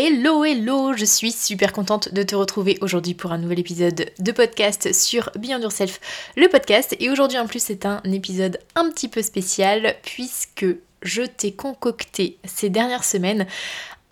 Hello, 0.00 0.44
hello, 0.44 0.92
je 0.96 1.04
suis 1.04 1.32
super 1.32 1.72
contente 1.72 2.14
de 2.14 2.22
te 2.22 2.36
retrouver 2.36 2.78
aujourd'hui 2.82 3.14
pour 3.14 3.32
un 3.32 3.38
nouvel 3.38 3.58
épisode 3.58 4.12
de 4.16 4.30
podcast 4.30 4.94
sur 4.94 5.32
Beyond 5.36 5.60
Yourself, 5.60 5.98
le 6.36 6.46
podcast. 6.46 6.94
Et 7.00 7.10
aujourd'hui 7.10 7.36
en 7.36 7.48
plus 7.48 7.60
c'est 7.60 7.84
un 7.84 8.00
épisode 8.04 8.60
un 8.76 8.90
petit 8.90 9.08
peu 9.08 9.22
spécial 9.22 9.96
puisque 10.04 10.66
je 11.02 11.22
t'ai 11.22 11.50
concocté 11.50 12.38
ces 12.44 12.70
dernières 12.70 13.02
semaines 13.02 13.48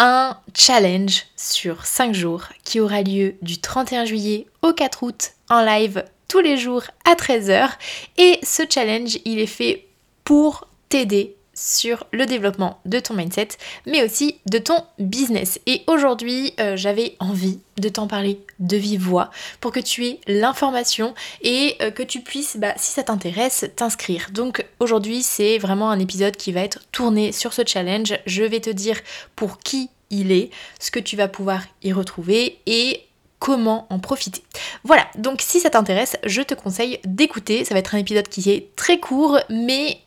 un 0.00 0.36
challenge 0.54 1.26
sur 1.36 1.86
5 1.86 2.12
jours 2.12 2.46
qui 2.64 2.80
aura 2.80 3.02
lieu 3.02 3.36
du 3.40 3.58
31 3.60 4.06
juillet 4.06 4.48
au 4.62 4.72
4 4.72 5.04
août 5.04 5.34
en 5.50 5.64
live 5.64 6.04
tous 6.26 6.40
les 6.40 6.56
jours 6.56 6.82
à 7.08 7.14
13h. 7.14 7.70
Et 8.18 8.40
ce 8.42 8.64
challenge, 8.68 9.18
il 9.24 9.38
est 9.38 9.46
fait 9.46 9.86
pour 10.24 10.66
t'aider 10.88 11.35
sur 11.56 12.06
le 12.12 12.26
développement 12.26 12.78
de 12.84 13.00
ton 13.00 13.14
mindset, 13.14 13.48
mais 13.86 14.04
aussi 14.04 14.40
de 14.48 14.58
ton 14.58 14.84
business. 14.98 15.58
Et 15.66 15.82
aujourd'hui, 15.88 16.52
euh, 16.60 16.76
j'avais 16.76 17.16
envie 17.18 17.58
de 17.78 17.88
t'en 17.88 18.06
parler 18.06 18.40
de 18.60 18.76
vive 18.76 19.00
voix 19.00 19.30
pour 19.60 19.72
que 19.72 19.80
tu 19.80 20.06
aies 20.06 20.20
l'information 20.28 21.14
et 21.42 21.74
euh, 21.80 21.90
que 21.90 22.02
tu 22.02 22.20
puisses, 22.20 22.58
bah, 22.58 22.74
si 22.76 22.92
ça 22.92 23.02
t'intéresse, 23.02 23.66
t'inscrire. 23.74 24.28
Donc 24.32 24.64
aujourd'hui, 24.78 25.22
c'est 25.22 25.58
vraiment 25.58 25.90
un 25.90 25.98
épisode 25.98 26.36
qui 26.36 26.52
va 26.52 26.60
être 26.60 26.80
tourné 26.92 27.32
sur 27.32 27.52
ce 27.52 27.62
challenge. 27.66 28.18
Je 28.26 28.44
vais 28.44 28.60
te 28.60 28.70
dire 28.70 29.00
pour 29.34 29.58
qui 29.58 29.90
il 30.10 30.30
est, 30.30 30.50
ce 30.78 30.90
que 30.90 31.00
tu 31.00 31.16
vas 31.16 31.26
pouvoir 31.26 31.62
y 31.82 31.92
retrouver 31.92 32.60
et 32.66 33.02
comment 33.38 33.86
en 33.90 33.98
profiter. 33.98 34.42
Voilà, 34.84 35.06
donc 35.16 35.42
si 35.42 35.60
ça 35.60 35.70
t'intéresse, 35.70 36.16
je 36.24 36.42
te 36.42 36.54
conseille 36.54 37.00
d'écouter. 37.04 37.64
Ça 37.64 37.74
va 37.74 37.80
être 37.80 37.94
un 37.94 37.98
épisode 37.98 38.28
qui 38.28 38.50
est 38.50 38.74
très 38.76 38.98
court, 38.98 39.38
mais 39.50 39.98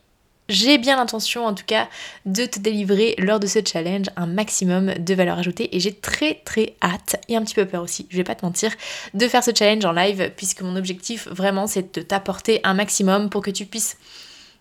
j'ai 0.49 0.77
bien 0.77 0.97
l'intention 0.97 1.45
en 1.45 1.53
tout 1.53 1.63
cas 1.65 1.87
de 2.25 2.45
te 2.45 2.59
délivrer 2.59 3.15
lors 3.17 3.39
de 3.39 3.47
ce 3.47 3.59
challenge 3.65 4.07
un 4.17 4.25
maximum 4.25 4.93
de 4.95 5.13
valeur 5.13 5.37
ajoutée 5.37 5.75
et 5.75 5.79
j'ai 5.79 5.93
très 5.93 6.41
très 6.43 6.75
hâte 6.81 7.21
et 7.29 7.37
un 7.37 7.43
petit 7.43 7.55
peu 7.55 7.65
peur 7.65 7.83
aussi, 7.83 8.07
je 8.09 8.17
vais 8.17 8.23
pas 8.23 8.35
te 8.35 8.45
mentir, 8.45 8.71
de 9.13 9.27
faire 9.27 9.43
ce 9.43 9.51
challenge 9.57 9.85
en 9.85 9.91
live 9.91 10.31
puisque 10.35 10.61
mon 10.61 10.75
objectif 10.75 11.27
vraiment 11.29 11.67
c'est 11.67 11.95
de 11.95 12.01
t'apporter 12.01 12.59
un 12.63 12.73
maximum 12.73 13.29
pour 13.29 13.41
que 13.41 13.51
tu 13.51 13.65
puisses 13.65 13.97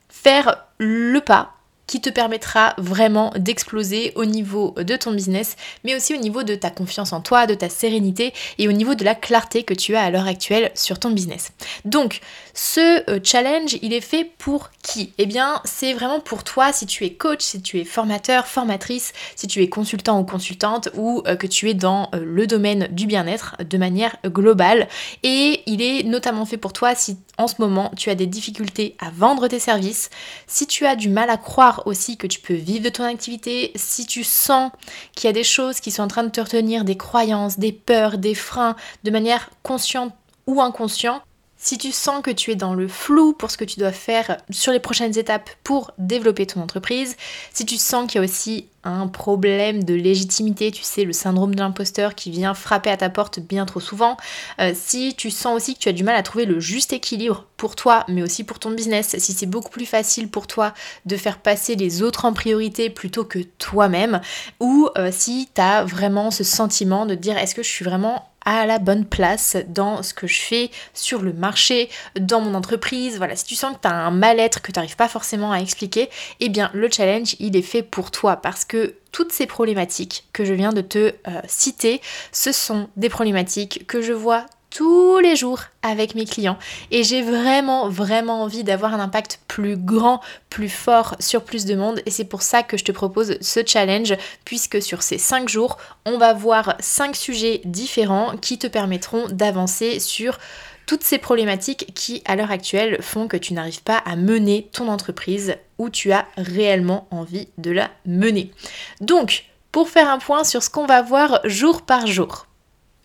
faire 0.09 0.67
le 0.79 1.21
pas 1.21 1.58
qui 1.89 2.01
te 2.01 2.11
permettra 2.11 2.75
vraiment 2.79 3.33
d'exploser 3.37 4.13
au 4.15 4.25
niveau 4.25 4.75
de 4.77 4.95
ton 4.95 5.11
business, 5.11 5.57
mais 5.83 5.97
aussi 5.97 6.15
au 6.15 6.19
niveau 6.19 6.45
de 6.45 6.55
ta 6.55 6.71
confiance 6.71 7.13
en 7.13 7.21
toi, 7.21 7.47
de 7.47 7.55
ta 7.55 7.69
sérénité 7.69 8.33
et 8.59 8.69
au 8.69 8.73
niveau 8.73 8.95
de 8.95 9.05
la 9.05 9.17
clarté 9.17 9.65
que 9.65 9.75
tu 9.75 9.97
as 9.97 10.03
à 10.03 10.11
l'heure 10.11 10.29
actuelle 10.29 10.71
sur 10.75 11.01
ton 11.01 11.11
business. 11.11 11.51
Donc, 11.85 12.21
ce 12.55 13.09
euh, 13.09 13.21
challenge, 13.23 13.79
il 13.83 13.93
est 13.93 14.01
fait 14.01 14.25
pour 14.25 14.71
qui? 14.83 15.13
Eh 15.19 15.27
bien, 15.27 15.61
c'est 15.65 15.95
vraiment 15.95 16.21
pour 16.21 16.45
toi 16.45 16.73
si 16.73 16.87
tu 16.87 17.05
es 17.05 17.11
coach, 17.11 17.41
si 17.41 17.63
tu 17.63 17.79
es 17.79 17.85
formateur, 17.85 18.47
formatrice, 18.47 19.13
si 19.35 19.47
tu 19.47 19.63
es 19.63 19.69
consultant 19.69 20.21
ou 20.21 20.25
consultante 20.25 20.91
ou 20.95 21.23
euh, 21.27 21.37
que 21.37 21.47
tu 21.47 21.71
es 21.71 21.75
dans 21.75 22.11
euh, 22.15 22.21
le 22.25 22.47
domaine 22.47 22.89
du 22.91 23.07
bien-être 23.07 23.57
de 23.69 23.79
manière 23.79 24.17
globale. 24.27 24.89
Et 25.23 25.63
il 25.67 25.81
est 25.81 26.03
notamment 26.03 26.45
fait 26.45 26.57
pour 26.59 26.73
toi 26.73 26.95
si 26.95 27.17
en 27.39 27.47
ce 27.47 27.55
moment 27.61 27.93
tu 27.97 28.11
as 28.11 28.15
des 28.15 28.27
difficultés 28.27 28.97
à 28.99 29.11
vendre 29.11 29.49
tes 29.49 29.61
services, 29.61 30.11
si 30.47 30.67
tu 30.67 30.85
as 30.85 30.97
du 30.97 31.09
mal 31.09 31.31
à 31.31 31.37
croire 31.37 31.78
aussi 31.87 32.17
que 32.17 32.27
tu 32.27 32.41
peux 32.41 32.55
vivre 32.55 32.85
de 32.85 32.89
ton 32.89 33.05
activité, 33.05 33.73
si 33.75 34.07
tu 34.07 34.25
sens 34.25 34.71
qu'il 35.15 35.29
y 35.29 35.31
a 35.31 35.33
des 35.33 35.45
choses 35.45 35.81
qui 35.81 35.91
sont 35.91 36.03
en 36.03 36.09
train 36.09 36.25
de 36.25 36.31
te 36.31 36.41
retenir, 36.41 36.85
des 36.85 36.97
croyances, 36.97 37.59
des 37.59 37.73
peurs, 37.73 38.19
des 38.19 38.35
freins, 38.35 38.77
de 39.05 39.11
manière 39.11 39.51
consciente 39.63 40.13
ou 40.47 40.61
inconsciente, 40.61 41.23
si 41.69 41.77
tu 41.77 41.93
sens 41.93 42.23
que 42.23 42.31
tu 42.31 42.51
es 42.51 42.57
dans 42.57 42.73
le 42.73 42.89
flou 42.89 43.35
pour 43.35 43.51
ce 43.51 43.59
que 43.59 43.65
tu 43.65 43.79
dois 43.79 43.93
faire 43.93 44.39
sur 44.49 44.73
les 44.73 44.81
prochaines 44.81 45.19
étapes 45.19 45.51
pour 45.65 45.91
développer 45.99 46.47
ton 46.47 46.63
entreprise, 46.63 47.15
si 47.53 47.67
tu 47.67 47.77
sens 47.77 48.11
qu'il 48.11 48.23
y 48.23 48.25
a 48.25 48.25
aussi 48.25 48.69
un 48.85 49.07
problème 49.07 49.85
de 49.85 49.93
légitimité, 49.93 50.71
tu 50.71 50.83
sais, 50.83 51.05
le 51.05 51.13
syndrome 51.13 51.55
de 51.55 51.61
l'imposteur 51.61 52.15
qui 52.15 52.31
vient 52.31 52.55
frapper 52.55 52.89
à 52.89 52.97
ta 52.97 53.11
porte 53.11 53.41
bien 53.41 53.67
trop 53.67 53.81
souvent, 53.81 54.17
euh, 54.63 54.73
si 54.75 55.15
tu 55.15 55.31
sens 55.31 55.57
aussi 55.57 55.75
que 55.75 55.81
tu 55.81 55.91
as 55.91 55.93
du 55.93 56.05
mal 56.05 56.17
à 56.17 56.23
trouver 56.23 56.47
le 56.47 56.59
juste 56.59 56.95
équilibre 56.95 57.45
pour 57.59 57.77
toi, 57.77 58.07
mais 58.09 58.23
aussi 58.23 58.45
pour 58.45 58.59
ton 58.59 58.71
business, 58.71 59.17
si 59.19 59.35
c'est 59.35 59.45
beaucoup 59.45 59.69
plus 59.69 59.85
facile 59.85 60.31
pour 60.31 60.47
toi 60.47 60.73
de 61.05 61.19
faire 61.19 61.37
passer 61.37 61.77
les 61.77 62.01
autres 62.01 62.25
en 62.25 62.33
priorité 62.33 62.89
plutôt 62.89 63.25
que 63.25 63.41
toi-même, 63.41 64.23
ou 64.59 64.89
euh, 64.97 65.11
si 65.13 65.51
tu 65.55 65.61
as 65.61 65.85
vraiment 65.85 66.31
ce 66.31 66.45
sentiment 66.45 67.05
de 67.05 67.15
dire 67.15 67.37
est-ce 67.37 67.55
que 67.55 67.63
je 67.63 67.69
suis 67.69 67.85
vraiment 67.85 68.28
à 68.49 68.65
la 68.65 68.79
bonne 68.79 69.05
place 69.05 69.59
dans 69.69 70.03
ce 70.03 70.15
que 70.15 70.27
je 70.27 70.41
fais 70.41 70.71
sur 70.95 71.21
le 71.21 71.35
marché, 71.35 71.91
dans 72.19 72.41
mon 72.41 72.55
entreprise. 72.55 73.19
Voilà, 73.19 73.37
si 73.37 73.45
tu 73.45 73.55
sens 73.55 73.77
que 73.77 73.83
tu 73.83 73.89
as 73.89 73.95
un 73.95 74.11
mal-être 74.11 74.63
que 74.63 74.73
tu 74.73 74.79
n'arrives 74.79 74.97
pas 74.97 75.09
forcément 75.09 75.53
à 75.53 75.59
expliquer, 75.59 76.09
eh 76.41 76.49
bien 76.49 76.71
le 76.73 76.91
challenge, 76.91 77.37
il 77.41 77.57
est 77.57 77.63
fait 77.63 77.83
pour 77.83 78.11
toi 78.11 78.37
parce 78.37 78.65
que 78.65 78.95
toutes 79.13 79.33
ces 79.33 79.47
problématiques 79.47 80.25
que 80.33 80.47
je 80.47 80.55
viens 80.55 80.73
de 80.73 80.81
te 80.81 80.99
euh, 81.29 81.41
citer, 81.47 82.01
ce 82.33 82.51
sont 82.51 82.89
des 82.97 83.11
problématiques 83.11 83.87
que 83.87 84.01
je 84.01 84.15
vois 84.15 84.47
tous 84.79 85.19
les 85.19 85.35
jours 85.35 85.63
avec 85.83 86.15
mes 86.15 86.25
clients 86.25 86.57
et 86.93 87.03
j'ai 87.03 87.21
vraiment 87.21 87.89
vraiment 87.89 88.43
envie 88.43 88.63
d'avoir 88.63 88.95
un 88.95 89.01
impact 89.01 89.41
plus 89.49 89.77
grand, 89.77 90.21
plus 90.51 90.69
fort 90.69 91.17
sur 91.19 91.43
plus 91.43 91.65
de 91.65 91.75
monde 91.75 92.01
et 92.07 92.13
c'est 92.13 92.23
pour 92.23 92.43
ça 92.43 92.63
que 92.63 92.77
je 92.77 92.85
te 92.85 92.93
propose 92.93 93.39
ce 93.41 93.59
challenge 93.67 94.15
puisque 94.45 94.81
sur 94.81 95.03
ces 95.03 95.19
5 95.19 95.49
jours 95.49 95.79
on 96.07 96.17
va 96.17 96.33
voir 96.33 96.77
5 96.79 97.17
sujets 97.17 97.61
différents 97.65 98.37
qui 98.37 98.57
te 98.57 98.69
permettront 98.69 99.27
d'avancer 99.27 99.99
sur 99.99 100.39
toutes 100.87 101.03
ces 101.03 101.19
problématiques 101.19 101.93
qui 101.97 102.23
à 102.25 102.37
l'heure 102.37 102.53
actuelle 102.53 103.03
font 103.03 103.27
que 103.27 103.37
tu 103.37 103.55
n'arrives 103.55 103.83
pas 103.83 103.99
à 103.99 104.15
mener 104.15 104.69
ton 104.73 104.87
entreprise 104.87 105.57
où 105.79 105.91
tu 105.91 106.13
as 106.13 106.25
réellement 106.37 107.09
envie 107.11 107.49
de 107.59 107.73
la 107.73 107.91
mener. 108.07 108.53
Donc 109.01 109.47
pour 109.73 109.89
faire 109.89 110.09
un 110.09 110.19
point 110.19 110.45
sur 110.45 110.63
ce 110.63 110.71
qu'on 110.71 110.87
va 110.87 111.03
voir 111.03 111.41
jour 111.43 111.83
par 111.83 112.07
jour. 112.07 112.48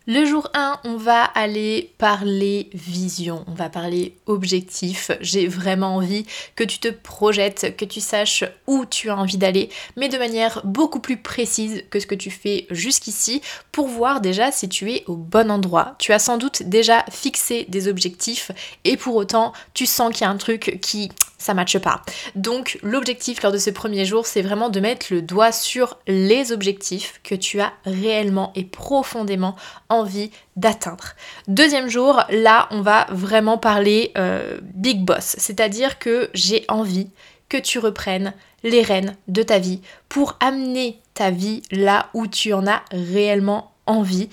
Le 0.06 0.26
jour 0.26 0.50
1, 0.54 0.82
on 0.84 0.98
va 0.98 1.24
aller 1.24 1.94
parler 1.98 2.70
vision, 2.74 3.46
on 3.48 3.54
va 3.54 3.70
parler 3.70 4.18
objectif. 4.26 5.12
J'ai 5.22 5.48
vraiment 5.48 5.96
envie 5.96 6.26
que 6.58 6.66
tu 6.66 6.80
te 6.80 6.90
projettes, 6.90 7.78
que 7.78 7.86
tu 7.86 8.02
saches 8.02 8.44
où 8.68 8.86
tu 8.86 9.10
as 9.10 9.16
envie 9.16 9.38
d'aller, 9.38 9.70
mais 9.96 10.10
de 10.10 10.18
manière 10.18 10.60
beaucoup 10.66 11.00
plus 11.00 11.16
précise 11.16 11.86
que 11.90 12.02
ce 12.02 12.08
que 12.08 12.16
tu 12.16 12.32
fais 12.32 12.68
jusqu'ici 12.70 13.42
pour 13.72 13.88
voir 13.88 14.20
déjà 14.20 14.52
si 14.52 14.68
tu 14.68 14.92
es 14.92 15.06
au 15.08 15.16
bon 15.16 15.50
endroit. 15.50 15.96
Tu 16.00 16.12
as 16.12 16.20
sans 16.20 16.38
doute 16.38 16.64
déjà 16.64 17.06
fixé 17.10 17.66
des 17.70 17.88
objectifs 17.88 18.52
et 18.84 18.98
pour 18.98 19.16
autant 19.16 19.54
tu 19.74 19.86
sens 19.86 20.12
qu'il 20.12 20.26
y 20.26 20.28
a 20.28 20.32
un 20.32 20.36
truc 20.36 20.80
qui 20.82 21.14
ça 21.44 21.54
matche 21.54 21.78
pas. 21.78 22.02
Donc 22.36 22.80
l'objectif 22.84 23.42
lors 23.44 23.52
de 23.52 23.58
ce 23.58 23.70
premier 23.70 24.06
jour, 24.06 24.26
c'est 24.26 24.42
vraiment 24.42 24.70
de 24.70 24.80
mettre 24.80 25.08
le 25.12 25.22
doigt 25.22 25.52
sur 25.52 26.00
les 26.08 26.52
objectifs 26.52 27.20
que 27.24 27.36
tu 27.36 27.60
as 27.60 27.74
réellement 27.86 28.52
et 28.56 28.64
profondément 28.64 29.56
envie 29.90 30.32
d'atteindre. 30.56 31.14
Deuxième 31.48 31.90
jour, 31.90 32.22
là, 32.30 32.68
on 32.72 32.82
va 32.82 33.08
vraiment 33.10 33.58
parler 33.58 34.12
euh, 34.18 34.60
big 34.62 35.04
boss, 35.04 35.36
c'est-à-dire 35.38 36.00
que 36.00 36.30
j'ai 36.34 36.64
envie 36.68 37.10
que 37.50 37.58
tu 37.58 37.78
reprennes 37.80 38.34
les 38.64 38.82
rênes 38.82 39.16
de 39.28 39.44
ta 39.44 39.60
vie 39.60 39.82
pour 40.08 40.38
amener 40.40 41.00
ta 41.14 41.30
vie 41.30 41.62
là 41.72 42.08
où 42.14 42.28
tu 42.28 42.54
en 42.54 42.66
as 42.66 42.84
réellement 42.92 43.74
envie. 43.86 44.30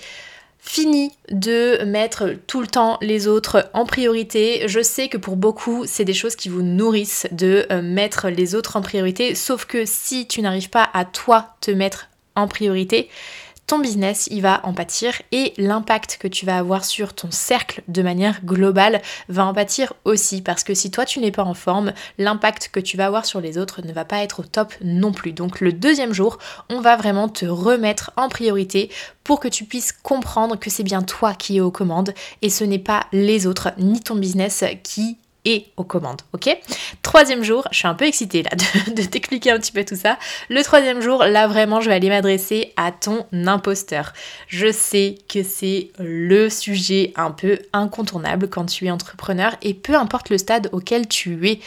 Fini 0.63 1.11
de 1.31 1.83
mettre 1.85 2.35
tout 2.47 2.61
le 2.61 2.67
temps 2.67 2.99
les 3.01 3.27
autres 3.27 3.71
en 3.73 3.87
priorité. 3.87 4.69
Je 4.69 4.83
sais 4.83 5.09
que 5.09 5.17
pour 5.17 5.37
beaucoup, 5.37 5.85
c'est 5.87 6.05
des 6.05 6.15
choses 6.15 6.37
qui 6.37 6.49
vous 6.49 6.63
nourrissent 6.63 7.27
de 7.33 7.67
euh, 7.73 7.81
mettre 7.83 8.29
les 8.29 8.55
autres 8.55 8.77
en 8.77 8.83
priorité, 8.83 9.35
sauf 9.35 9.65
que 9.65 9.85
si 9.87 10.29
tu 10.29 10.43
n'arrives 10.43 10.71
pas 10.71 10.89
à 10.93 11.05
toi 11.05 11.57
te 11.61 11.71
mettre 11.71 12.09
en 12.37 12.47
priorité, 12.47 13.09
ton 13.71 13.79
business, 13.79 14.27
il 14.33 14.43
va 14.43 14.61
en 14.65 14.75
pâtir 14.75 15.23
et 15.31 15.55
l'impact 15.57 16.19
que 16.21 16.27
tu 16.27 16.45
vas 16.45 16.59
avoir 16.59 16.85
sur 16.85 17.15
ton 17.15 17.31
cercle 17.31 17.85
de 17.87 18.03
manière 18.03 18.45
globale 18.45 19.01
va 19.29 19.47
en 19.47 19.55
pâtir 19.55 19.93
aussi 20.05 20.43
parce 20.43 20.65
que 20.65 20.75
si 20.75 20.91
toi 20.91 21.05
tu 21.05 21.21
n'es 21.21 21.31
pas 21.31 21.45
en 21.45 21.55
forme, 21.55 21.93
l'impact 22.19 22.71
que 22.73 22.81
tu 22.81 22.97
vas 22.97 23.07
avoir 23.07 23.27
sur 23.27 23.41
les 23.41 23.59
autres 23.59 23.81
ne 23.87 23.93
va 23.93 24.05
pas 24.05 24.25
être 24.25 24.41
au 24.41 24.43
top 24.43 24.75
non 24.83 25.13
plus. 25.13 25.33
Donc 25.33 25.61
le 25.61 25.73
deuxième 25.73 26.13
jour, 26.13 26.39
on 26.69 26.81
va 26.81 26.97
vraiment 26.97 27.29
te 27.29 27.47
remettre 27.47 28.11
en 28.17 28.29
priorité 28.29 28.91
pour 29.23 29.39
que 29.39 29.47
tu 29.47 29.65
puisses 29.65 29.93
comprendre 29.93 30.59
que 30.59 30.69
c'est 30.69 30.83
bien 30.83 31.03
toi 31.03 31.35
qui 31.35 31.59
es 31.59 31.61
aux 31.61 31.71
commandes 31.71 32.13
et 32.43 32.51
ce 32.51 32.65
n'est 32.65 32.81
pas 32.81 33.07
les 33.13 33.47
autres 33.47 33.71
ni 33.79 34.01
ton 34.01 34.17
business 34.17 34.65
qui 34.83 35.17
et 35.45 35.67
aux 35.77 35.85
commandes, 35.85 36.21
ok? 36.33 36.57
Troisième 37.03 37.43
jour, 37.43 37.67
je 37.71 37.79
suis 37.79 37.89
un 37.89 37.95
peu 37.95 38.05
excitée 38.05 38.43
là 38.43 38.51
de, 38.95 39.03
t'expliquer 39.03 39.51
un 39.51 39.59
petit 39.59 39.73
peu 39.73 39.85
tout 39.85 39.97
ça. 39.97 40.19
Le 40.49 40.63
troisième 40.63 41.01
jour, 41.01 41.25
là 41.25 41.47
vraiment, 41.47 41.81
je 41.81 41.89
vais 41.89 41.95
aller 41.95 42.09
m'adresser 42.09 42.73
à 42.77 42.93
ton 42.93 43.27
imposteur. 43.33 44.13
Je 44.49 44.71
sais 44.71 45.17
que 45.29 45.43
c'est 45.43 45.91
le 45.99 46.49
sujet 46.51 47.13
un 47.17 47.31
peu 47.31 47.59
incontournable 47.73 48.49
quand 48.49 48.67
tu 48.67 48.87
es 48.87 48.91
entrepreneur 48.91 49.57
et 49.63 49.75
peu 49.75 49.95
importe 49.95 50.31
le 50.31 50.39
stade 50.39 50.69
auquel 50.73 51.09
tu 51.09 51.49
es, 51.49 51.61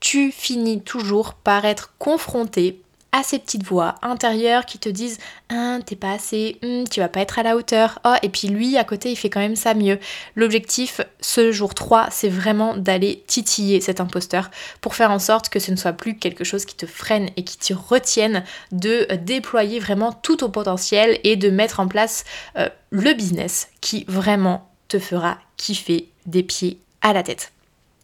tu 0.00 0.30
finis 0.30 0.80
toujours 0.80 1.34
par 1.34 1.64
être 1.64 1.92
confronté 1.98 2.80
à 3.12 3.22
ces 3.22 3.38
petites 3.38 3.64
voix 3.64 3.94
intérieures 4.02 4.66
qui 4.66 4.78
te 4.78 4.88
disent 4.88 5.18
hein, 5.50 5.80
t'es 5.84 5.96
pas 5.96 6.12
assez, 6.12 6.58
hum, 6.62 6.86
tu 6.88 7.00
vas 7.00 7.08
pas 7.08 7.20
être 7.20 7.38
à 7.38 7.42
la 7.42 7.56
hauteur, 7.56 8.00
oh, 8.04 8.14
et 8.22 8.28
puis 8.28 8.48
lui 8.48 8.76
à 8.76 8.84
côté 8.84 9.10
il 9.10 9.16
fait 9.16 9.30
quand 9.30 9.40
même 9.40 9.56
ça 9.56 9.74
mieux. 9.74 9.98
L'objectif 10.36 11.00
ce 11.20 11.50
jour 11.50 11.74
3, 11.74 12.08
c'est 12.10 12.28
vraiment 12.28 12.76
d'aller 12.76 13.24
titiller 13.26 13.80
cet 13.80 14.00
imposteur 14.00 14.50
pour 14.80 14.94
faire 14.94 15.10
en 15.10 15.18
sorte 15.18 15.48
que 15.48 15.58
ce 15.58 15.70
ne 15.70 15.76
soit 15.76 15.92
plus 15.92 16.18
quelque 16.18 16.44
chose 16.44 16.64
qui 16.64 16.76
te 16.76 16.86
freine 16.86 17.30
et 17.36 17.44
qui 17.44 17.56
te 17.58 17.72
retienne 17.72 18.44
de 18.72 19.06
déployer 19.14 19.80
vraiment 19.80 20.12
tout 20.12 20.36
ton 20.36 20.50
potentiel 20.50 21.18
et 21.24 21.36
de 21.36 21.50
mettre 21.50 21.80
en 21.80 21.88
place 21.88 22.24
euh, 22.56 22.68
le 22.90 23.14
business 23.14 23.68
qui 23.80 24.04
vraiment 24.08 24.68
te 24.88 24.98
fera 24.98 25.38
kiffer 25.56 26.08
des 26.26 26.42
pieds 26.42 26.78
à 27.00 27.12
la 27.12 27.22
tête. 27.22 27.52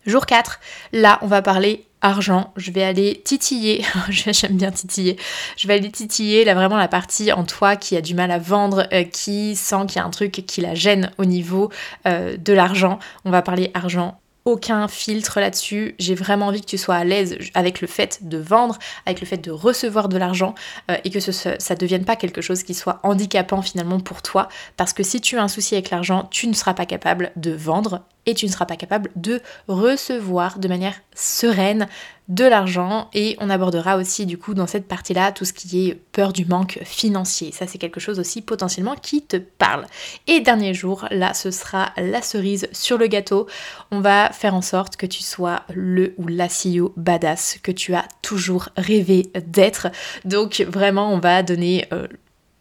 Jour 0.07 0.27
4, 0.27 0.61
là 0.93 1.19
on 1.23 1.27
va 1.27 1.43
parler 1.43 1.87
argent, 2.05 2.53
je 2.57 2.71
vais 2.71 2.85
aller 2.85 3.21
titiller, 3.25 3.85
j'aime 4.11 4.57
bien 4.57 4.71
titiller, 4.71 5.17
je 5.57 5.67
vais 5.67 5.75
aller 5.75 5.91
titiller 5.91 6.45
là 6.45 6.55
vraiment 6.55 6.77
la 6.77 6.87
partie 6.87 7.33
en 7.33 7.45
toi 7.45 7.77
qui 7.77 7.97
a 7.97 8.03
du 8.03 8.15
mal 8.15 8.31
à 8.31 8.39
vendre, 8.39 8.87
euh, 8.93 9.05
qui 9.05 9.57
sent 9.57 9.87
qu'il 9.89 9.97
y 9.97 9.99
a 10.01 10.05
un 10.05 10.11
truc 10.11 10.45
qui 10.47 10.61
la 10.61 10.75
gêne 10.75 11.11
au 11.19 11.25
niveau 11.25 11.71
euh, 12.07 12.37
de 12.37 12.53
l'argent. 12.53 12.99
On 13.25 13.31
va 13.31 13.43
parler 13.43 13.71
argent 13.75 14.21
aucun 14.45 14.89
filtre 14.89 15.41
là-dessus. 15.41 15.95
J'ai 15.99 16.15
vraiment 16.15 16.49
envie 16.49 16.61
que 16.61 16.67
tu 16.67 16.79
sois 16.79 16.97
à 16.97 17.05
l'aise 17.05 17.39
avec 17.55 17.81
le 17.81 17.87
fait 17.87 18.19
de 18.23 18.39
vendre, 18.39 18.79
avec 19.07 19.21
le 19.21 19.27
fait 19.27 19.39
de 19.39 19.51
recevoir 19.51 20.09
de 20.09 20.19
l'argent 20.19 20.55
euh, 20.91 20.97
et 21.05 21.11
que 21.11 21.21
ça 21.21 21.51
ne 21.55 21.79
devienne 21.79 22.05
pas 22.05 22.17
quelque 22.17 22.43
chose 22.43 22.63
qui 22.63 22.75
soit 22.75 23.01
handicapant 23.03 23.63
finalement 23.63 24.01
pour 24.01 24.23
toi. 24.23 24.49
Parce 24.77 24.93
que 24.93 25.03
si 25.03 25.21
tu 25.21 25.39
as 25.39 25.43
un 25.43 25.49
souci 25.49 25.75
avec 25.75 25.91
l'argent, 25.91 26.29
tu 26.31 26.47
ne 26.47 26.53
seras 26.53 26.75
pas 26.75 26.87
capable 26.87 27.33
de 27.37 27.53
vendre 27.53 28.03
et 28.27 28.35
tu 28.35 28.47
ne 28.47 28.51
seras 28.51 28.67
pas 28.67 28.77
capable 28.77 29.11
de 29.17 29.41
recevoir 29.69 30.59
de 30.59 30.69
manière 30.69 30.95
sereine 31.15 31.89
de 32.29 32.45
l'argent 32.45 33.11
et 33.13 33.37
on 33.39 33.51
abordera 33.51 33.99
aussi 33.99 34.25
du 34.25 34.39
coup 34.39 34.55
dans 34.55 34.67
cette 34.67 34.89
partie-là 34.89 35.31
tout 35.31 35.45
ce 35.45 35.53
qui 35.53 35.89
est 35.89 35.95
peur 35.95 36.33
du 36.33 36.47
manque 36.47 36.81
financier. 36.83 37.53
Ça 37.53 37.67
c'est 37.67 37.77
quelque 37.77 38.01
chose 38.01 38.19
aussi 38.19 38.41
potentiellement 38.41 38.95
qui 38.95 39.23
te 39.23 39.37
parle. 39.37 39.87
Et 40.27 40.41
dernier 40.41 40.73
jour, 40.73 41.07
là 41.11 41.35
ce 41.35 41.51
sera 41.51 41.93
la 41.99 42.23
cerise 42.23 42.67
sur 42.73 42.97
le 42.97 43.09
gâteau. 43.09 43.47
On 43.91 44.01
va 44.01 44.31
faire 44.31 44.55
en 44.55 44.63
sorte 44.63 44.97
que 44.97 45.07
tu 45.07 45.23
sois 45.23 45.63
le 45.75 46.15
ou 46.17 46.27
la 46.29 46.49
CEO 46.49 46.95
badass 46.97 47.59
que 47.63 47.73
tu 47.73 47.95
as 47.95 48.07
toujours 48.23 48.71
rêvé 48.77 49.31
d'être. 49.47 49.89
Donc 50.25 50.65
vraiment 50.67 51.13
on 51.13 51.19
va 51.19 51.43
donner 51.43 51.87
euh, 51.93 52.09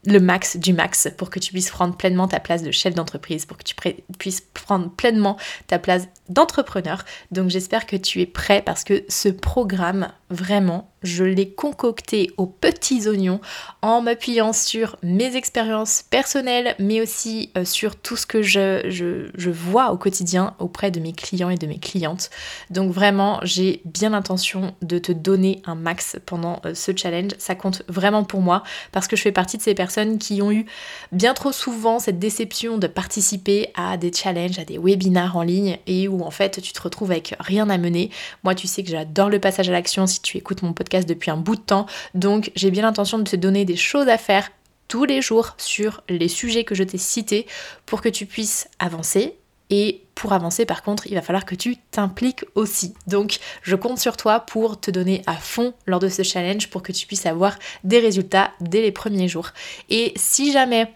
le 0.05 0.19
max 0.19 0.57
du 0.57 0.73
max 0.73 1.07
pour 1.17 1.29
que 1.29 1.39
tu 1.39 1.51
puisses 1.51 1.69
prendre 1.69 1.95
pleinement 1.95 2.27
ta 2.27 2.39
place 2.39 2.63
de 2.63 2.71
chef 2.71 2.94
d'entreprise, 2.94 3.45
pour 3.45 3.57
que 3.57 3.63
tu 3.63 3.75
puisses 4.17 4.41
prendre 4.53 4.89
pleinement 4.89 5.38
ta 5.67 5.79
place 5.79 6.07
d'entrepreneur. 6.29 7.03
Donc 7.31 7.49
j'espère 7.49 7.85
que 7.85 7.95
tu 7.95 8.21
es 8.21 8.25
prêt 8.25 8.61
parce 8.61 8.83
que 8.83 9.03
ce 9.09 9.29
programme, 9.29 10.09
vraiment, 10.29 10.93
je 11.03 11.23
l'ai 11.23 11.49
concocté 11.49 12.31
aux 12.37 12.45
petits 12.45 13.07
oignons 13.07 13.41
en 13.81 14.01
m'appuyant 14.01 14.53
sur 14.53 14.95
mes 15.03 15.35
expériences 15.35 16.03
personnelles, 16.09 16.75
mais 16.79 17.01
aussi 17.01 17.51
euh, 17.57 17.65
sur 17.65 17.95
tout 17.95 18.15
ce 18.15 18.25
que 18.25 18.41
je, 18.41 19.49
vois 19.51 19.91
au 19.91 19.97
quotidien 19.97 20.55
auprès 20.59 20.91
de 20.91 20.99
mes 20.99 21.13
clients 21.13 21.49
et 21.49 21.57
de 21.57 21.67
mes 21.67 21.77
clientes. 21.77 22.29
Donc 22.69 22.91
vraiment, 22.91 23.39
j'ai 23.43 23.81
bien 23.85 24.09
l'intention 24.11 24.73
de 24.81 24.97
te 24.97 25.11
donner 25.11 25.61
un 25.65 25.75
max 25.75 26.17
pendant 26.25 26.61
euh, 26.65 26.73
ce 26.73 26.95
challenge. 26.95 27.31
Ça 27.37 27.55
compte 27.55 27.83
vraiment 27.87 28.23
pour 28.23 28.41
moi 28.41 28.63
parce 28.91 29.07
que 29.07 29.15
je 29.15 29.21
fais 29.21 29.31
partie 29.31 29.57
de 29.57 29.61
ces 29.61 29.75
personnes 29.75 30.17
qui 30.17 30.41
ont 30.41 30.51
eu 30.51 30.65
bien 31.11 31.33
trop 31.33 31.51
souvent 31.51 31.99
cette 31.99 32.19
déception 32.19 32.77
de 32.77 32.87
participer 32.87 33.71
à 33.75 33.97
des 33.97 34.11
challenges, 34.11 34.59
à 34.59 34.65
des 34.65 34.77
webinars 34.77 35.35
en 35.35 35.43
ligne 35.43 35.77
et 35.85 36.07
où 36.07 36.12
en 36.21 36.31
fait 36.31 36.62
tu 36.62 36.74
te 36.74 36.81
retrouves 36.81 37.12
avec 37.12 37.36
rien 37.39 37.69
à 37.69 37.77
mener. 37.77 38.10
Moi, 38.44 38.56
tu 38.56 38.68
sais 38.68 38.83
que 38.83 38.89
j'adore 38.89 39.30
le 39.30 39.39
passage 39.39 39.69
à 39.69 39.71
l'action 39.71 40.06
si 40.07 40.21
tu 40.21 40.38
écoutes 40.38 40.62
mon 40.62 40.74
podcast 40.74 41.07
depuis 41.07 41.31
un 41.31 41.38
bout 41.38 41.56
de 41.56 41.62
temps, 41.62 41.86
donc 42.13 42.51
j'ai 42.56 42.71
bien 42.71 42.83
l'intention 42.83 43.18
de 43.18 43.24
te 43.24 43.36
donner 43.36 43.65
des 43.65 43.75
choses 43.75 44.07
à 44.07 44.18
faire 44.18 44.50
tous 44.88 45.06
les 45.06 45.21
jours 45.21 45.56
sur 45.57 46.04
les 46.10 46.27
sujets 46.27 46.63
que 46.63 46.75
je 46.75 46.83
t'ai 46.83 46.98
cités 46.98 47.48
pour 47.86 48.01
que 48.01 48.10
tu 48.10 48.25
puisses 48.25 48.68
avancer. 48.80 49.36
Et 49.69 50.04
pour 50.13 50.33
avancer, 50.33 50.65
par 50.65 50.83
contre, 50.83 51.07
il 51.07 51.15
va 51.15 51.24
falloir 51.24 51.45
que 51.45 51.56
tu 51.56 51.77
t'impliques 51.89 52.45
aussi. 52.54 52.94
Donc, 53.07 53.39
je 53.63 53.75
compte 53.75 53.98
sur 53.98 54.18
toi 54.18 54.42
pour 54.42 54.80
te 54.80 54.92
donner 54.92 55.24
à 55.25 55.33
fond 55.33 55.74
lors 55.88 56.00
de 56.00 56.09
ce 56.09 56.21
challenge 56.21 56.69
pour 56.69 56.83
que 56.83 56.92
tu 56.92 57.07
puisses 57.07 57.25
avoir 57.25 57.57
des 57.83 57.98
résultats 57.98 58.51
dès 58.62 58.81
les 58.81 58.92
premiers 58.92 59.27
jours. 59.27 59.50
Et 59.89 60.13
si 60.16 60.51
jamais 60.51 60.94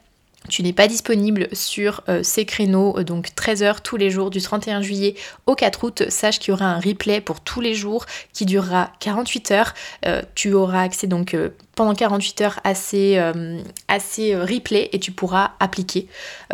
tu 0.49 0.63
n'es 0.63 0.73
pas 0.73 0.87
disponible 0.87 1.49
sur 1.51 2.01
euh, 2.07 2.23
ces 2.23 2.45
créneaux, 2.45 2.97
euh, 2.97 3.03
donc 3.03 3.29
13h 3.35 3.81
tous 3.83 3.97
les 3.97 4.09
jours 4.09 4.29
du 4.29 4.41
31 4.41 4.81
juillet 4.81 5.15
au 5.45 5.55
4 5.55 5.83
août, 5.83 6.03
sache 6.09 6.39
qu'il 6.39 6.51
y 6.51 6.53
aura 6.53 6.65
un 6.65 6.79
replay 6.79 7.21
pour 7.21 7.41
tous 7.41 7.61
les 7.61 7.73
jours 7.73 8.05
qui 8.33 8.45
durera 8.45 8.91
48 8.99 9.51
heures. 9.51 9.73
Euh, 10.05 10.21
tu 10.35 10.53
auras 10.53 10.83
accès 10.83 11.07
donc 11.07 11.35
pendant 11.75 11.93
48 11.93 12.41
heures 12.41 12.59
à 12.63 12.73
ces, 12.73 13.17
à 13.17 13.33
replays 13.97 14.89
et 14.93 14.99
tu 14.99 15.11
pourras 15.11 15.51
appliquer 15.59 16.07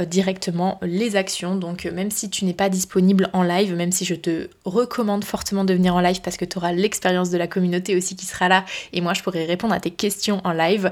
directement 0.05 0.79
les 0.81 1.15
actions. 1.15 1.55
Donc 1.55 1.85
même 1.85 2.11
si 2.11 2.29
tu 2.29 2.43
n'es 2.43 2.53
pas 2.53 2.67
disponible 2.67 3.29
en 3.31 3.43
live, 3.43 3.73
même 3.73 3.91
si 3.91 4.03
je 4.03 4.15
te 4.15 4.49
recommande 4.65 5.23
fortement 5.23 5.63
de 5.63 5.73
venir 5.73 5.95
en 5.95 6.01
live 6.01 6.19
parce 6.21 6.35
que 6.35 6.45
tu 6.45 6.57
auras 6.57 6.73
l'expérience 6.73 7.29
de 7.29 7.37
la 7.37 7.47
communauté 7.47 7.95
aussi 7.95 8.17
qui 8.17 8.25
sera 8.25 8.49
là 8.49 8.65
et 8.91 8.99
moi 8.99 9.13
je 9.13 9.23
pourrai 9.23 9.45
répondre 9.45 9.73
à 9.73 9.79
tes 9.79 9.91
questions 9.91 10.41
en 10.43 10.51
live 10.51 10.91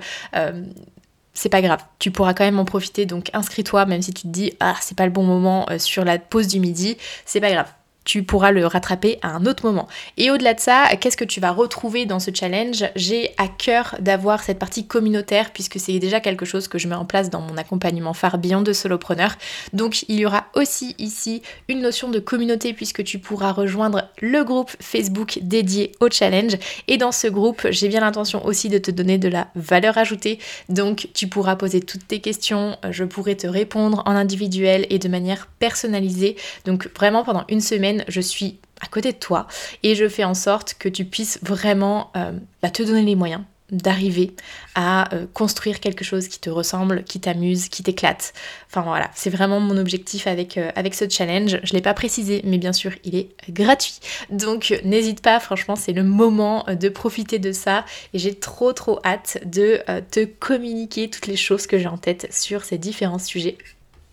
c'est 1.33 1.49
pas 1.49 1.61
grave, 1.61 1.83
tu 1.99 2.11
pourras 2.11 2.33
quand 2.33 2.43
même 2.43 2.59
en 2.59 2.65
profiter, 2.65 3.05
donc 3.05 3.29
inscris-toi, 3.33 3.85
même 3.85 4.01
si 4.01 4.13
tu 4.13 4.23
te 4.23 4.27
dis 4.27 4.53
ah 4.59 4.75
c'est 4.81 4.97
pas 4.97 5.05
le 5.05 5.11
bon 5.11 5.23
moment 5.23 5.65
euh, 5.69 5.79
sur 5.79 6.03
la 6.03 6.19
pause 6.19 6.47
du 6.47 6.59
midi, 6.59 6.97
c'est 7.25 7.41
pas 7.41 7.51
grave 7.51 7.67
tu 8.03 8.23
pourras 8.23 8.51
le 8.51 8.65
rattraper 8.65 9.19
à 9.21 9.29
un 9.29 9.45
autre 9.45 9.65
moment. 9.65 9.87
Et 10.17 10.31
au-delà 10.31 10.53
de 10.53 10.59
ça, 10.59 10.87
qu'est-ce 10.99 11.17
que 11.17 11.25
tu 11.25 11.39
vas 11.39 11.51
retrouver 11.51 12.05
dans 12.05 12.19
ce 12.19 12.31
challenge? 12.33 12.83
J'ai 12.95 13.31
à 13.37 13.47
cœur 13.47 13.95
d'avoir 13.99 14.43
cette 14.43 14.59
partie 14.59 14.87
communautaire 14.87 15.51
puisque 15.53 15.79
c'est 15.79 15.99
déjà 15.99 16.19
quelque 16.19 16.45
chose 16.45 16.67
que 16.67 16.77
je 16.77 16.87
mets 16.87 16.95
en 16.95 17.05
place 17.05 17.29
dans 17.29 17.41
mon 17.41 17.57
accompagnement 17.57 18.13
phare 18.13 18.37
Beyond 18.37 18.61
de 18.61 18.73
Solopreneur. 18.73 19.35
Donc 19.73 20.03
il 20.07 20.19
y 20.19 20.25
aura 20.25 20.45
aussi 20.55 20.95
ici 20.97 21.41
une 21.67 21.81
notion 21.81 22.09
de 22.09 22.19
communauté 22.19 22.73
puisque 22.73 23.03
tu 23.03 23.19
pourras 23.19 23.51
rejoindre 23.51 24.09
le 24.21 24.43
groupe 24.43 24.71
Facebook 24.79 25.39
dédié 25.41 25.91
au 25.99 26.09
challenge. 26.09 26.57
Et 26.87 26.97
dans 26.97 27.11
ce 27.11 27.27
groupe, 27.27 27.67
j'ai 27.69 27.87
bien 27.87 28.01
l'intention 28.01 28.45
aussi 28.45 28.69
de 28.69 28.77
te 28.77 28.91
donner 28.91 29.17
de 29.17 29.27
la 29.27 29.47
valeur 29.55 29.97
ajoutée. 29.97 30.39
Donc 30.69 31.09
tu 31.13 31.27
pourras 31.27 31.55
poser 31.55 31.81
toutes 31.81 32.07
tes 32.07 32.19
questions, 32.19 32.77
je 32.89 33.03
pourrai 33.03 33.37
te 33.37 33.47
répondre 33.47 34.03
en 34.05 34.11
individuel 34.11 34.87
et 34.89 34.99
de 34.99 35.07
manière 35.07 35.47
personnalisée. 35.59 36.35
Donc 36.65 36.89
vraiment 36.95 37.23
pendant 37.23 37.45
une 37.49 37.61
semaine, 37.61 38.00
je 38.07 38.21
suis 38.21 38.59
à 38.81 38.87
côté 38.87 39.11
de 39.11 39.17
toi 39.17 39.47
et 39.83 39.95
je 39.95 40.07
fais 40.07 40.23
en 40.23 40.33
sorte 40.33 40.75
que 40.77 40.89
tu 40.89 41.05
puisses 41.05 41.39
vraiment 41.41 42.11
euh, 42.15 42.31
bah, 42.61 42.69
te 42.69 42.83
donner 42.83 43.03
les 43.03 43.15
moyens 43.15 43.41
d'arriver 43.69 44.35
à 44.75 45.13
euh, 45.15 45.25
construire 45.33 45.79
quelque 45.79 46.03
chose 46.03 46.27
qui 46.27 46.39
te 46.39 46.49
ressemble, 46.49 47.05
qui 47.05 47.21
t'amuse, 47.21 47.69
qui 47.69 47.83
t'éclate. 47.83 48.33
Enfin 48.67 48.81
voilà, 48.81 49.09
c'est 49.15 49.29
vraiment 49.29 49.61
mon 49.61 49.77
objectif 49.77 50.27
avec, 50.27 50.57
euh, 50.57 50.71
avec 50.75 50.93
ce 50.93 51.07
challenge. 51.07 51.51
Je 51.63 51.71
ne 51.71 51.77
l'ai 51.77 51.81
pas 51.81 51.93
précisé, 51.93 52.41
mais 52.43 52.57
bien 52.57 52.73
sûr, 52.73 52.91
il 53.05 53.15
est 53.15 53.29
gratuit. 53.49 53.99
Donc 54.29 54.77
n'hésite 54.83 55.21
pas, 55.21 55.39
franchement, 55.39 55.77
c'est 55.77 55.93
le 55.93 56.03
moment 56.03 56.65
de 56.67 56.89
profiter 56.89 57.39
de 57.39 57.53
ça. 57.53 57.85
Et 58.13 58.19
j'ai 58.19 58.35
trop 58.35 58.73
trop 58.73 58.99
hâte 59.05 59.37
de 59.45 59.79
te 60.11 60.25
communiquer 60.25 61.09
toutes 61.09 61.27
les 61.27 61.37
choses 61.37 61.65
que 61.65 61.79
j'ai 61.79 61.87
en 61.87 61.97
tête 61.97 62.27
sur 62.33 62.65
ces 62.65 62.77
différents 62.77 63.19
sujets. 63.19 63.57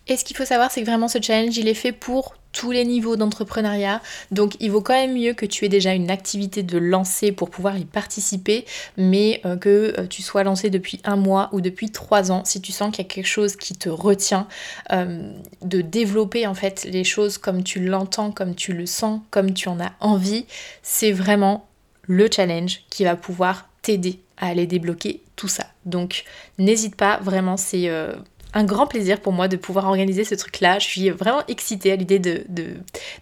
Et 0.06 0.16
ce 0.16 0.24
qu'il 0.24 0.36
faut 0.36 0.44
savoir, 0.44 0.70
c'est 0.70 0.80
que 0.80 0.86
vraiment 0.86 1.08
ce 1.08 1.18
challenge, 1.20 1.56
il 1.58 1.66
est 1.66 1.74
fait 1.74 1.92
pour 1.92 2.34
tous 2.52 2.70
les 2.70 2.84
niveaux 2.84 3.16
d'entrepreneuriat. 3.16 4.00
Donc 4.30 4.56
il 4.60 4.70
vaut 4.70 4.80
quand 4.80 4.94
même 4.94 5.14
mieux 5.14 5.34
que 5.34 5.46
tu 5.46 5.64
aies 5.64 5.68
déjà 5.68 5.92
une 5.92 6.10
activité 6.10 6.62
de 6.62 6.78
lancer 6.78 7.32
pour 7.32 7.50
pouvoir 7.50 7.76
y 7.76 7.84
participer, 7.84 8.64
mais 8.96 9.40
euh, 9.44 9.56
que 9.56 9.94
euh, 9.98 10.06
tu 10.06 10.22
sois 10.22 10.44
lancé 10.44 10.70
depuis 10.70 11.00
un 11.04 11.16
mois 11.16 11.50
ou 11.52 11.60
depuis 11.60 11.90
trois 11.90 12.32
ans. 12.32 12.44
Si 12.44 12.60
tu 12.60 12.72
sens 12.72 12.90
qu'il 12.90 13.04
y 13.04 13.08
a 13.08 13.10
quelque 13.10 13.26
chose 13.26 13.56
qui 13.56 13.74
te 13.74 13.88
retient, 13.88 14.48
euh, 14.92 15.30
de 15.62 15.80
développer 15.80 16.46
en 16.46 16.54
fait 16.54 16.86
les 16.90 17.04
choses 17.04 17.38
comme 17.38 17.62
tu 17.62 17.80
l'entends, 17.84 18.32
comme 18.32 18.54
tu 18.54 18.72
le 18.72 18.86
sens, 18.86 19.20
comme 19.30 19.52
tu 19.54 19.68
en 19.68 19.80
as 19.80 19.92
envie, 20.00 20.46
c'est 20.82 21.12
vraiment 21.12 21.66
le 22.02 22.28
challenge 22.30 22.82
qui 22.90 23.04
va 23.04 23.16
pouvoir 23.16 23.68
t'aider 23.82 24.20
à 24.38 24.48
aller 24.48 24.66
débloquer 24.66 25.22
tout 25.36 25.48
ça. 25.48 25.66
Donc 25.84 26.24
n'hésite 26.58 26.96
pas, 26.96 27.18
vraiment 27.22 27.56
c'est 27.56 27.90
un 28.54 28.64
grand 28.64 28.86
plaisir 28.86 29.20
pour 29.20 29.32
moi 29.32 29.48
de 29.48 29.56
pouvoir 29.56 29.86
organiser 29.86 30.24
ce 30.24 30.34
truc-là. 30.34 30.78
Je 30.78 30.86
suis 30.86 31.10
vraiment 31.10 31.42
excitée 31.48 31.92
à 31.92 31.96
l'idée 31.96 32.18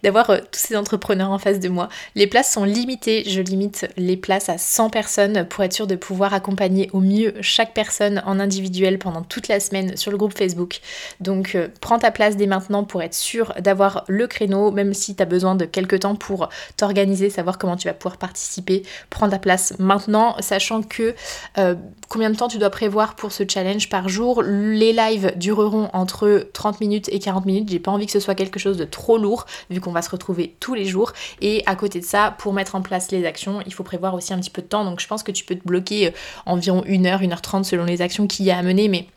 d'avoir 0.03 0.29
euh, 0.29 0.37
tous 0.51 0.59
ces 0.59 0.75
entrepreneurs 0.75 1.31
en 1.31 1.39
face 1.39 1.59
de 1.59 1.69
moi. 1.69 1.89
Les 2.15 2.27
places 2.27 2.51
sont 2.51 2.63
limitées, 2.63 3.23
je 3.27 3.41
limite 3.41 3.87
les 3.97 4.17
places 4.17 4.49
à 4.49 4.57
100 4.57 4.89
personnes 4.89 5.45
pour 5.49 5.63
être 5.63 5.73
sûr 5.73 5.87
de 5.87 5.95
pouvoir 5.95 6.33
accompagner 6.33 6.89
au 6.93 6.99
mieux 6.99 7.33
chaque 7.41 7.73
personne 7.73 8.21
en 8.25 8.39
individuel 8.39 8.99
pendant 8.99 9.21
toute 9.21 9.47
la 9.47 9.59
semaine 9.59 9.97
sur 9.97 10.11
le 10.11 10.17
groupe 10.17 10.37
Facebook. 10.37 10.79
Donc 11.19 11.55
euh, 11.55 11.67
prends 11.81 11.99
ta 11.99 12.11
place 12.11 12.37
dès 12.37 12.47
maintenant 12.47 12.83
pour 12.83 13.01
être 13.01 13.13
sûr 13.15 13.53
d'avoir 13.59 14.05
le 14.07 14.27
créneau, 14.27 14.71
même 14.71 14.93
si 14.93 15.15
tu 15.15 15.23
as 15.23 15.25
besoin 15.25 15.55
de 15.55 15.65
quelques 15.65 16.01
temps 16.01 16.15
pour 16.15 16.49
t'organiser, 16.77 17.29
savoir 17.29 17.57
comment 17.57 17.75
tu 17.75 17.87
vas 17.87 17.93
pouvoir 17.93 18.17
participer. 18.17 18.83
Prends 19.09 19.29
ta 19.29 19.39
place 19.39 19.73
maintenant, 19.79 20.35
sachant 20.39 20.81
que 20.81 21.15
euh, 21.57 21.75
combien 22.09 22.29
de 22.29 22.35
temps 22.35 22.47
tu 22.47 22.57
dois 22.57 22.69
prévoir 22.69 23.15
pour 23.15 23.31
ce 23.31 23.43
challenge 23.47 23.89
par 23.89 24.07
jour. 24.09 24.41
Les 24.43 24.93
lives 24.93 25.16
dureront 25.35 25.89
entre 25.93 26.49
30 26.53 26.81
minutes 26.81 27.09
et 27.11 27.19
40 27.19 27.45
minutes. 27.45 27.69
J'ai 27.69 27.79
pas 27.79 27.91
envie 27.91 28.05
que 28.05 28.11
ce 28.11 28.19
soit 28.19 28.35
quelque 28.35 28.59
chose 28.59 28.77
de 28.77 28.85
trop 28.85 29.17
lourd 29.17 29.45
vu 29.69 29.81
qu'on 29.81 29.91
va 29.91 30.01
se 30.01 30.09
retrouver 30.09 30.55
tous 30.59 30.73
les 30.73 30.85
jours. 30.85 31.13
Et 31.41 31.63
à 31.65 31.75
côté 31.75 31.99
de 31.99 32.05
ça, 32.05 32.35
pour 32.37 32.53
mettre 32.53 32.75
en 32.75 32.81
place 32.81 33.11
les 33.11 33.25
actions, 33.25 33.61
il 33.65 33.73
faut 33.73 33.83
prévoir 33.83 34.13
aussi 34.13 34.33
un 34.33 34.39
petit 34.39 34.49
peu 34.49 34.61
de 34.61 34.67
temps. 34.67 34.85
Donc 34.85 34.99
je 34.99 35.07
pense 35.07 35.23
que 35.23 35.31
tu 35.31 35.43
peux 35.43 35.55
te 35.55 35.67
bloquer 35.67 36.07
euh, 36.07 36.11
environ 36.45 36.83
1 36.87 37.05
heure, 37.05 37.21
1 37.21 37.31
heure 37.31 37.41
30 37.41 37.65
selon 37.65 37.85
les 37.85 38.01
actions 38.01 38.27
qu'il 38.27 38.45
y 38.45 38.51
a 38.51 38.57
à 38.57 38.63
mener. 38.63 38.87
Mais 38.87 39.07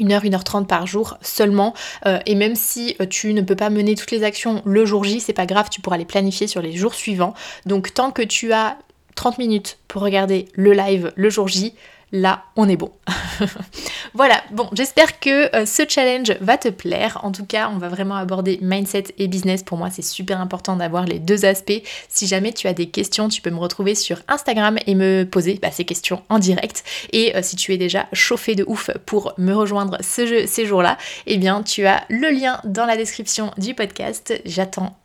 1 0.00 0.10
heure, 0.10 0.22
1 0.24 0.34
heure 0.34 0.44
30 0.44 0.68
par 0.68 0.86
jour 0.86 1.16
seulement. 1.20 1.74
Euh, 2.06 2.18
et 2.26 2.34
même 2.34 2.54
si 2.54 2.96
euh, 3.00 3.06
tu 3.06 3.32
ne 3.32 3.42
peux 3.42 3.56
pas 3.56 3.70
mener 3.70 3.94
toutes 3.94 4.10
les 4.10 4.24
actions 4.24 4.62
le 4.64 4.84
jour 4.84 5.04
J, 5.04 5.20
c'est 5.20 5.32
pas 5.32 5.46
grave, 5.46 5.68
tu 5.70 5.80
pourras 5.80 5.96
les 5.96 6.04
planifier 6.04 6.46
sur 6.46 6.62
les 6.62 6.72
jours 6.72 6.94
suivants. 6.94 7.34
Donc 7.64 7.94
tant 7.94 8.10
que 8.10 8.22
tu 8.22 8.52
as 8.52 8.78
30 9.14 9.38
minutes 9.38 9.78
pour 9.88 10.02
regarder 10.02 10.46
le 10.54 10.72
live 10.72 11.12
le 11.16 11.30
jour 11.30 11.48
J, 11.48 11.74
là 12.12 12.44
on 12.56 12.68
est 12.68 12.76
bon. 12.76 12.92
voilà, 14.14 14.42
bon, 14.50 14.68
j'espère 14.72 15.20
que 15.20 15.54
euh, 15.54 15.66
ce 15.66 15.82
challenge 15.88 16.32
va 16.40 16.56
te 16.56 16.68
plaire. 16.68 17.20
En 17.22 17.32
tout 17.32 17.44
cas, 17.44 17.70
on 17.72 17.78
va 17.78 17.88
vraiment 17.88 18.16
aborder 18.16 18.58
mindset 18.62 19.04
et 19.18 19.28
business. 19.28 19.62
Pour 19.62 19.78
moi, 19.78 19.90
c'est 19.90 20.02
super 20.02 20.40
important 20.40 20.76
d'avoir 20.76 21.04
les 21.04 21.18
deux 21.18 21.44
aspects. 21.44 21.82
Si 22.08 22.26
jamais 22.26 22.52
tu 22.52 22.66
as 22.66 22.72
des 22.72 22.88
questions, 22.88 23.28
tu 23.28 23.42
peux 23.42 23.50
me 23.50 23.58
retrouver 23.58 23.94
sur 23.94 24.18
Instagram 24.28 24.78
et 24.86 24.94
me 24.94 25.24
poser 25.24 25.58
bah, 25.60 25.70
ces 25.70 25.84
questions 25.84 26.22
en 26.28 26.38
direct. 26.38 26.84
Et 27.12 27.36
euh, 27.36 27.40
si 27.42 27.56
tu 27.56 27.72
es 27.72 27.78
déjà 27.78 28.06
chauffé 28.12 28.54
de 28.54 28.64
ouf 28.66 28.90
pour 29.04 29.34
me 29.38 29.52
rejoindre 29.52 29.98
ce 30.00 30.26
jeu, 30.26 30.46
ces 30.46 30.66
jours-là, 30.66 30.98
eh 31.26 31.36
bien, 31.36 31.62
tu 31.62 31.86
as 31.86 32.04
le 32.08 32.30
lien 32.30 32.60
dans 32.64 32.86
la 32.86 32.96
description 32.96 33.50
du 33.58 33.74
podcast. 33.74 34.40
J'attends 34.44 34.96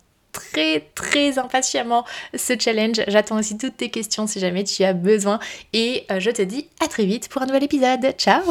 très 0.51 0.87
très 0.95 1.37
impatiemment 1.39 2.05
ce 2.35 2.53
challenge. 2.59 3.01
J'attends 3.07 3.39
aussi 3.39 3.57
toutes 3.57 3.77
tes 3.77 3.89
questions 3.89 4.27
si 4.27 4.39
jamais 4.39 4.63
tu 4.63 4.83
as 4.83 4.93
besoin. 4.93 5.39
Et 5.73 6.05
euh, 6.11 6.19
je 6.19 6.31
te 6.31 6.41
dis 6.41 6.67
à 6.83 6.87
très 6.87 7.05
vite 7.05 7.29
pour 7.29 7.41
un 7.41 7.45
nouvel 7.45 7.63
épisode. 7.63 8.13
Ciao 8.17 8.41